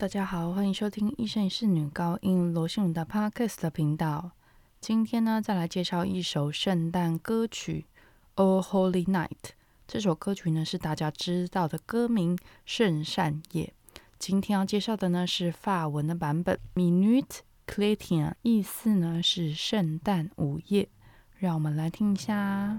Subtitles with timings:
[0.00, 4.30] 大家好，欢迎收听《一生一世女高音罗信的 Podcast 的频道。
[4.80, 7.84] 今天呢，再来介绍一首圣诞歌曲
[8.40, 9.26] 《O Holy Night》。
[9.88, 13.74] 这首歌曲呢，是大家知道的歌名《圣善夜》。
[14.20, 20.88] 今天要介绍的呢，是法文的版本《Minute Chrétien》，意思呢是圣诞午夜。
[21.38, 22.78] 让我们来听一下。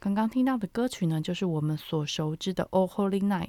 [0.00, 3.46] 刚刚听到的歌曲呢，就是我们所熟知的《O Holy Night》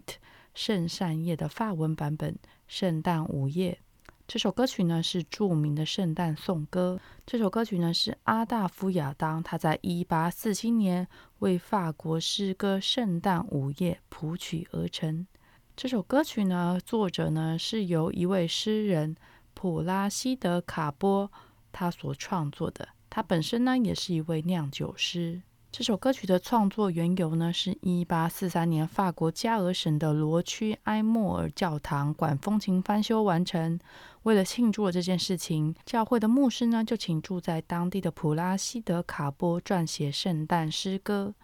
[0.56, 2.34] 圣善夜的法文版本
[2.68, 3.80] 《圣诞午夜》。
[4.28, 7.00] 这首歌曲呢是著名的圣诞颂歌。
[7.28, 11.08] 这首歌曲呢是阿大夫亚当他在一八四七年
[11.38, 15.28] 为法国诗歌《圣诞午夜》谱曲而成。
[15.76, 19.16] 这首歌曲呢，作者呢是由一位诗人
[19.54, 21.32] 普拉西德卡波
[21.72, 22.90] 他所创作的。
[23.08, 25.44] 他本身呢也是一位酿酒师。
[25.72, 33.80] 这首歌曲的创作缘由呢，是一八四三年法国加尔省的罗区埃莫尔教堂管风琴翻修完成。
[34.24, 41.36] 为了庆祝了这件事情，教会的牧师呢就请住在当地的普拉西德卡波撰写圣诞诗歌。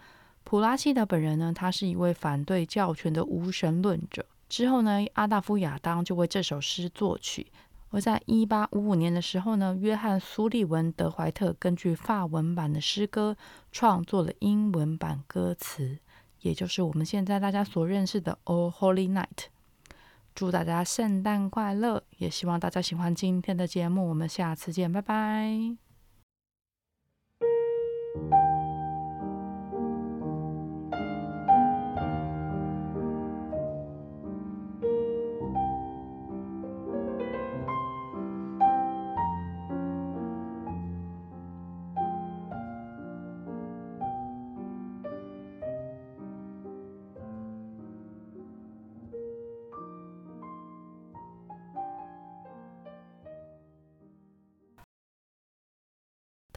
[0.44, 4.26] 普拉西德本人呢，他是一位反对教权的无神论者。
[4.50, 7.46] 之后呢，阿大夫亚当就为这首诗作曲。
[7.92, 13.38] 而在一八五五年的时候呢，约翰苏利文德怀特根据法文版的诗歌
[13.72, 16.00] 创作了英文版歌词，
[16.42, 19.26] 也就是我们现在大家所认识的《All Holy Night》。
[20.34, 24.10] 祝大家圣诞快乐，也希望大家喜欢今天的节目。
[24.10, 25.85] 我们下次见，拜拜。